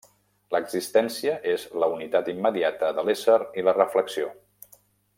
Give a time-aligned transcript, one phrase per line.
[0.53, 4.35] L'existència és la unitat immediata de l'ésser i la reflexió.